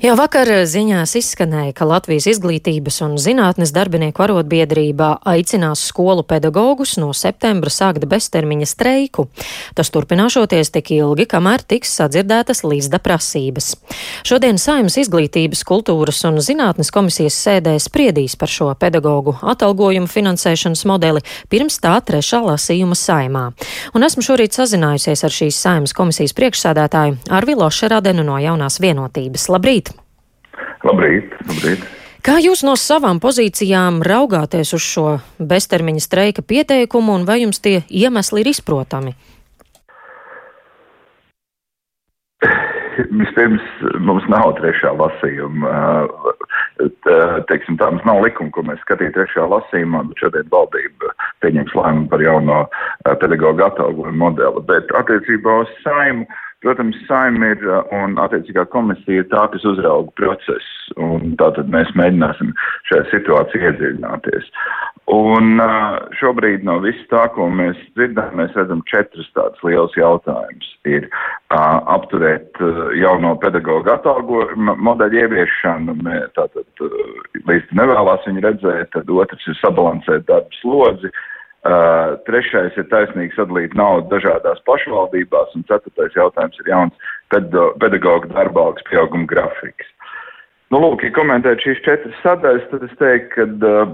[0.00, 7.10] Jau vakar ziņās izskanēja, ka Latvijas izglītības un zinātnes darbinieku arotbiedrībā aicinās skolu pedagogus no
[7.12, 9.26] septembra sākt beztermiņa streiku.
[9.76, 13.74] Tas turpināšoties tik ilgi, kamēr tiks sadzirdētas līdzda prasības.
[14.24, 21.20] Šodien Saimnes izglītības, kultūras un zinātnes komisijas sēdē spriedīs par šo pedagogu atalgojumu finansēšanas modeli
[21.52, 23.44] pirms tā trešā lasījuma saimā.
[23.92, 29.50] Un esmu šorīt sazinājusies ar šīs Saimnes komisijas priekšsādātāju Arvilo Šeradenu no jaunās vienotības.
[29.52, 29.89] Labrīt!
[30.86, 31.34] Labrīt!
[31.48, 31.88] labrīt.
[32.20, 35.04] Kā jūs no savām pozīcijām raugāties uz šo
[35.40, 39.14] beztermiņa streika pieteikumu, un vai jums tie iemesli ir izprotami?
[43.00, 43.64] Vispirms
[44.04, 45.72] mums nav trešā lasījuma.
[47.48, 52.08] Teiksim, tā mums nav likuma, ko mēs skatītu trešā lasījumā, bet šodien valdība pieņems lēmumu
[52.12, 52.60] par jauno
[53.08, 54.64] pedagoģu atalgojumu modeli.
[54.68, 56.28] Bet attiecībā uz saimu
[56.60, 62.50] Protams, saima ir uh, un attiecīgā komisija tā, kas uzrauga procesu, un tātad mēs mēģināsim
[62.90, 64.50] šajā situācijā iedziļināties.
[65.14, 70.68] Un uh, šobrīd no viss tā, ko mēs dzirdam, mēs redzam četras tādas lielas jautājumas.
[70.84, 72.60] Ir uh, apturēt
[73.00, 75.96] jauno pedagoģu atalgojumu modeļu ieviešanu,
[76.36, 76.84] tātad
[77.48, 81.08] līdz nevēlās viņu redzēt, tad otrs ir sabalansēt darbu slodzi,
[81.60, 88.62] Uh, trešais ir taisnīgi sadalīt naudu dažādās pašvaldībās, un ceturtais jautājums ir jauns pedagoģa darba
[88.62, 89.90] algas pieauguma grafiks.
[90.72, 93.92] Nu, lūk, ja komentēt šīs četras sadaļas, tad es teiktu, ka uh,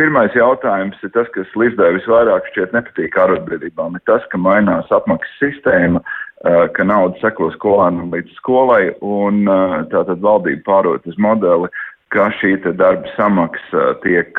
[0.00, 5.36] pirmais jautājums ir tas, kas Lizdē visvairāk šķiet nepatīk arotbiedrībām, ir tas, ka mainās apmaksas
[5.42, 11.68] sistēma, uh, ka nauda seko skolēnam līdz skolai, un uh, tātad valdība pārot uz modeli,
[12.14, 14.38] ka šī darba samaksa tiek,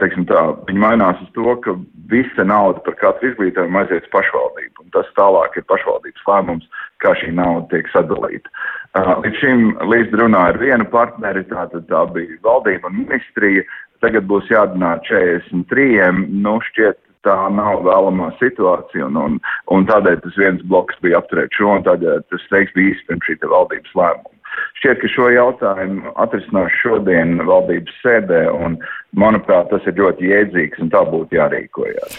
[0.00, 1.74] teiksim tā, viņa mainās uz to, ka
[2.12, 7.14] visa nauda par katru izglītojumu aiziet uz pašvaldību, un tas tālāk ir pašvaldības lēmums, kā
[7.18, 8.52] šī nauda tiek sadalīta.
[8.94, 13.64] Līdz šim līdz runāja ar vienu partneri, tātad tā bija valdība un ministrija,
[14.04, 16.12] tagad būs jādunā 43,
[16.44, 19.40] nu šķiet tā nav vēlamā situācija, un, un,
[19.74, 23.28] un tādēļ tas viens bloks bija apturēt šo, un tādēļ tas teiks bija īsti pirms
[23.30, 24.31] šī valdības lēmuma.
[24.80, 28.78] Šķiet, ka šo jautājumu atrisinās šodien valdības sēdē, un,
[29.16, 32.16] manuprāt, tas ir ļoti jēdzīgs, un tā būtu jārīkojas.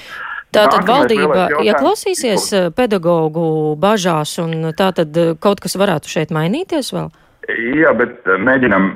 [0.53, 7.09] Tātad valdība ieklausīsies ja pedagoģu bažās, un tātad eh, kaut kas varētu šeit mainīties vēl?
[7.81, 8.91] Jā, bet eh, mēģinam.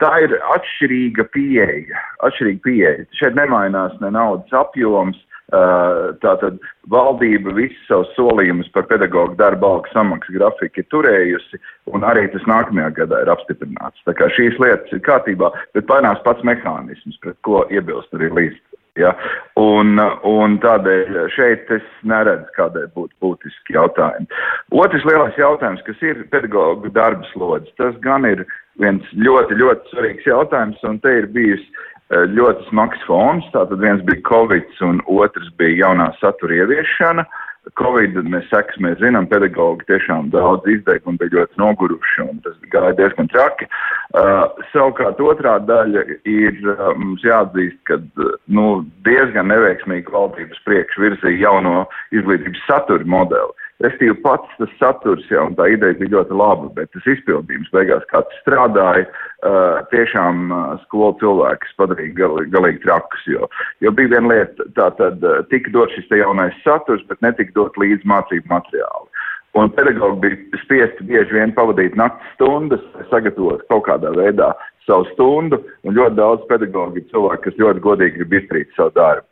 [0.00, 2.04] Tā ir atšķirīga pieeja.
[2.26, 3.08] Atšķirīga pieeja.
[3.18, 5.18] Šeit nemainās ne naudas apjoms,
[5.52, 6.58] Tātad
[6.90, 11.60] valdība visus savus solījumus par pedagoģu darba algu samaksu grafiku ir turējusi,
[11.94, 14.02] un arī tas nākamajā gadā ir apstiprināts.
[14.08, 18.58] Tā kā šīs lietas ir kārtībā, bet painās pats mehānisms, pret ko iebilst arī līdz.
[18.98, 19.12] Ja?
[19.60, 24.26] Un, un tādēļ šeit es neredzu, kādēļ būtu būtiski jautājumi.
[24.74, 28.42] Otrs lielais jautājums, kas ir pedagoģu darba slodzes, tas gan ir
[28.82, 33.46] viens ļoti, ļoti svarīgs jautājums, un te ir bijusi Eh, ļoti smags fons.
[33.54, 37.26] Tātad viens bija Covid, un otrs bija jaunā satura ieviešana.
[37.74, 42.54] Covid mēs sekas, mēs zinām, pedagoģi tiešām daudz izdeg un bija ļoti noguruši, un tas
[42.70, 43.66] gāja diezgan traki.
[44.14, 51.00] Uh, savukārt otrā daļa ir uh, mums jāatzīst, ka uh, nu, diezgan neveiksmīgi valdības priekš
[51.02, 53.65] virzīja jauno izglītības satura modeli.
[53.84, 58.38] Restīvi pats tas saturs jau, tā ideja bija ļoti laba, bet tas izpildījums beigās kāds
[58.40, 63.50] strādāja, uh, tiešām uh, skolu cilvēkus padarīja gal, galīgi trakus, jo,
[63.84, 67.52] jo bija viena lieta, tā tad uh, tika dot šis te jaunais saturs, bet netika
[67.58, 69.12] dot līdz mācību materiāli.
[69.56, 72.82] Un pedagogi bija spiesti bieži vien pavadīt naktas stundas,
[73.12, 74.54] sagatavot kaut kādā veidā
[74.88, 79.28] savu stundu, un ļoti daudz pedagogi ir cilvēki, kas ļoti godīgi grib izdarīt savu darbu.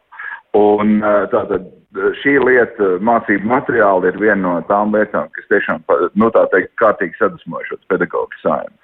[0.55, 1.01] Un
[1.33, 1.67] tātad
[2.23, 5.83] šī lieta, mācību materiāli ir viena no tām lietām, kas tiešām,
[6.19, 8.75] nu tā teikt, kārtīgi sadusmojušos pedagoģu sājumu.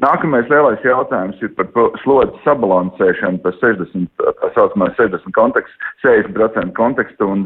[0.00, 1.68] Nākamais lielais jautājums ir par
[2.00, 7.42] slodzes sabalansēšanu par 60, tā saucamā 60 kontekstu, 60% kontekstu un,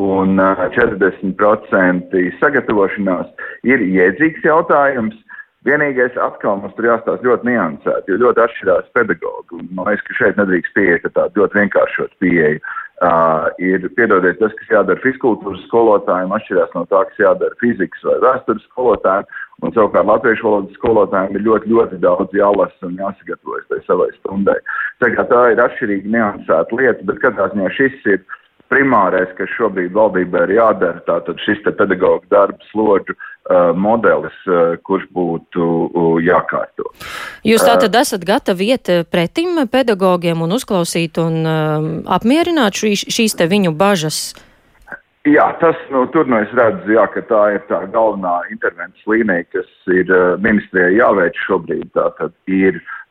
[0.00, 3.28] un 40% sagatavošanās
[3.68, 5.18] ir iedzīgs jautājums.
[5.62, 9.60] Vienīgais atkal mums tur jāstāsta ļoti niansēti, jo ļoti atšķirās pedagogi.
[9.70, 12.56] Man liekas, ka šeit nedrīkst pieeja tāda ļoti vienkāršot pieeja.
[12.56, 12.81] Uh,
[13.58, 18.66] ir, piedodiet, tas, kas jādara fiskultūras skolotājiem, atšķirās no tā, kas jādara fizikas vai vēstures
[18.70, 19.26] skolotājiem,
[19.62, 24.58] un savukārt latviešu valodas skolotājiem ir ļoti, ļoti daudz jālasa un jāsagatavojas tai savai stundai.
[25.02, 28.22] Tā, tā ir atšķirīgi niansēta lieta, bet katrā ziņā šis ir
[28.72, 34.76] primārais, kas šobrīd valdībā ir jādara, tātad šis te pedagoģa darbs slodžu uh, modelis, uh,
[34.86, 36.88] kurš būtu uh, jākārto.
[37.46, 41.42] Jūs tātad esat gatavi iet pretim pedagogiem un uzklausīt un
[42.06, 44.32] apmierināt šīs, šīs te viņu bažas?
[45.28, 49.46] Jā, tas, nu, tur nu es redzu, jā, ka tā ir tā galvenā intervences līnija,
[49.54, 50.08] kas ir
[50.42, 51.92] ministrijai jāveic šobrīd.
[51.94, 53.01] Tātad ir uh,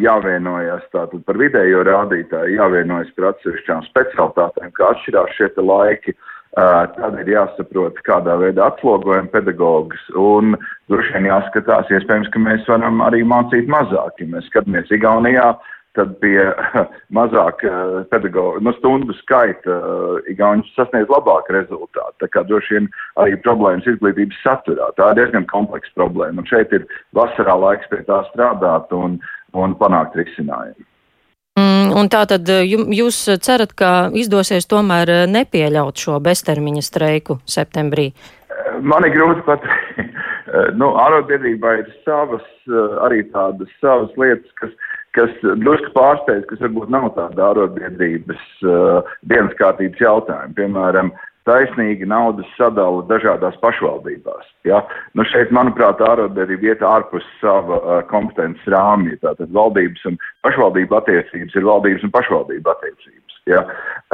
[0.00, 6.16] jāvienojas tātad par vidējo rādītāju, jāvienojas par atsevišķām specialitātēm, kā atšķirās šie laiki.
[6.50, 10.56] Uh, tad ir jāsaprot, kādā veidā atslogojam pedagogus, un
[10.90, 14.18] droši vien jāskatās, iespējams, ka mēs varam arī mācīt mazāk.
[14.18, 16.38] Ja mēs skatāmies Igaunijā, uh, tad pie
[17.18, 22.14] mazāk uh, pedagoģa, no stundu skaita uh, Igaunijas sasniedz labāku rezultātu.
[22.22, 22.88] Tā kā droši vien
[23.22, 24.90] arī problēmas izglītības saturā.
[24.98, 26.42] Tā ir diezgan kompleksa problēma.
[26.42, 26.86] Un šeit ir
[27.16, 29.18] vasarā laiks pie tā strādāt un,
[29.56, 30.86] un panākt risinājumu.
[31.58, 32.62] Mm, un tā tad uh,
[32.94, 38.12] jūs cerat, ka izdosies tomēr nepieļaut šo beztermiņa streiku septembrī?
[38.80, 40.14] Man ir grūti pateikt.
[40.80, 42.46] nu, ārotbiedrībā ir savas,
[43.04, 44.72] arī tādas savas lietas, kas
[45.16, 50.56] kas drusku pārsteidz, kas varbūt nav tāda ārotbiedrības uh, dienas kārtības jautājumi.
[50.58, 51.10] Piemēram,
[51.50, 54.46] taisnīga naudas sadala dažādās pašvaldībās.
[54.68, 54.80] Ja?
[55.18, 59.18] Nu šeit, manuprāt, ārotbiedrība iet ārpus sava uh, kompetences rāmja.
[59.24, 63.40] Tātad valdības un pašvaldība attiecības ir valdības un pašvaldība attiecības.
[63.50, 63.64] Ja?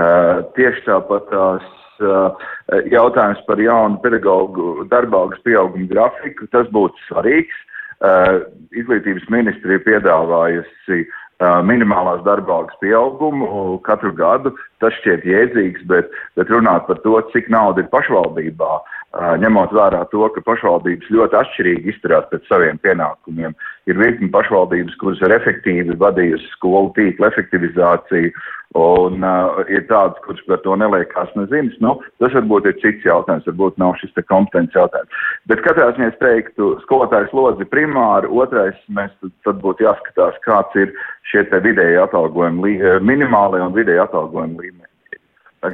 [0.01, 1.69] Uh, tieši tāpat tās
[2.01, 2.49] uh,
[2.93, 7.63] jautājums par jaunu pedagoģu darba algas pieauguma grafiku, tas būtu svarīgs.
[7.97, 8.43] Uh,
[8.77, 14.55] izglītības ministrija piedāvājusi uh, minimālās darba algas pieaugumu katru gadu.
[14.81, 20.05] Tas šķiet jēdzīgs, bet, bet runāt par to, cik nauda ir pašvaldībā, uh, ņemot vērā
[20.13, 23.57] to, ka pašvaldības ļoti atšķirīgi izturās pēc saviem pienākumiem.
[23.87, 28.33] Ir virkni pašvaldības, kuras ir efektīvi vadījusi skolu tīkla efektivizāciju,
[28.77, 31.77] Un uh, ir tādas, kuras par to neliekās nezinas.
[31.81, 35.21] Nu, tas varbūt ir cits jautājums, varbūt nav šis te kompetences jautājums.
[35.49, 40.83] Bet katrā ziņā es teiktu, skolotājs lodzi primāri, otrais mēs tad, tad būtu jāskatās, kāds
[40.83, 40.93] ir
[41.31, 44.93] šie te vidēji atalgojumi, eh, minimālie un vidēji atalgojumi līmeņi.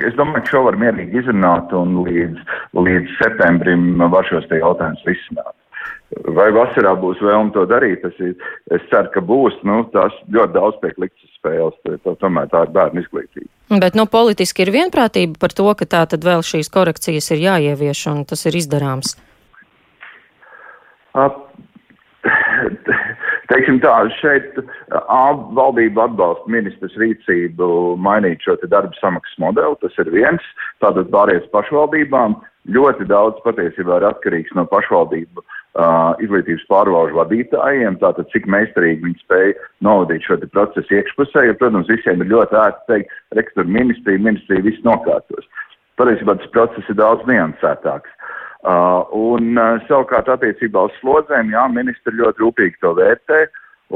[0.07, 2.45] Es domāju, ka šo var mierīgi izrunāt un līdz,
[2.77, 5.57] līdz septembrim var šos te jautājumus risināt.
[6.13, 8.03] Vai vasarā būs vēlme to darīt?
[8.05, 8.19] Es,
[8.75, 9.57] es ceru, ka būs.
[9.65, 11.79] Nu, tās ļoti daudz tiek likts uz spēles.
[12.05, 13.49] Tā, tomēr tā ir bērnu izglītība.
[13.81, 18.05] Bet nu, politiski ir vienprātība par to, ka tā tad vēl šīs korekcijas ir jāievieš
[18.13, 19.15] un tas ir izdarāms.
[21.17, 21.39] Ap,
[23.53, 24.61] teiksim tā, šeit
[25.57, 29.81] valdība atbalsta ministrs rīcību mainīt šo darba samaksas modeli.
[29.81, 30.53] Tas ir viens.
[30.85, 32.37] Tātad pārējais pašvaldībām.
[32.73, 35.43] Ļoti daudz patiesībā ir atkarīgs no pašvaldību
[35.79, 41.91] uh, izglītības pārvalžu vadītājiem, tātad cik meistarīgi viņi spēja novadīt šo procesu iekšpusē, jo, protams,
[41.93, 45.49] visiem ir ļoti ērti teikt, rektor ministrija, ministrija viss nokārtos.
[46.01, 48.13] Patiesībā tas process ir daudz niansētāks.
[48.63, 53.41] Uh, un uh, savukārt attiecībā uz slodzēm, jā, ministri ļoti rūpīgi to vērtē,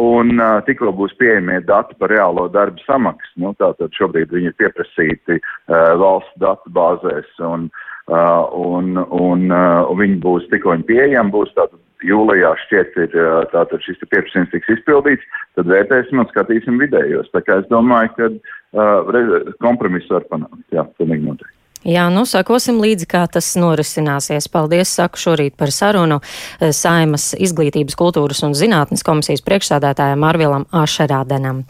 [0.03, 4.57] un uh, tikko būs pieejamie dati par reālo darbu samaksu, nu, tātad šobrīd viņi ir
[4.59, 10.77] pieprasīti uh, valsts datu bāzēs, un uh, Uh, un, un, uh, un viņi būs tikko
[10.77, 15.27] viņi pieejami, būs tātad jūlijā šķiet ir uh, tātad šis pieprasījums tiks izpildīts,
[15.59, 17.33] tad vērtēsim un skatīsim vidējos.
[17.35, 20.63] Tā kā es domāju, ka uh, kompromisu var panākt.
[20.71, 21.57] Jā, pilnīgi noteikti.
[21.87, 24.49] Jā, nu sakosim līdzi, kā tas norisināsies.
[24.51, 26.19] Paldies, saku šorīt par sarunu
[26.59, 31.63] Saimas izglītības, kultūras un zinātnes komisijas priekšsādātājiem Marvilam Ašerādenam.